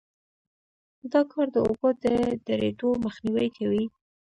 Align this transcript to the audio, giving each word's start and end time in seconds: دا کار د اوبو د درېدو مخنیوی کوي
دا 1.11 1.21
کار 1.31 1.47
د 1.55 1.57
اوبو 1.65 1.89
د 2.03 2.05
درېدو 2.47 2.89
مخنیوی 3.05 3.47
کوي 3.57 3.85